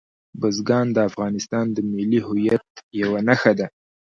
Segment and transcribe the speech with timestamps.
[0.39, 2.65] بزګان د افغانستان د ملي هویت
[3.01, 3.67] یوه نښه ده.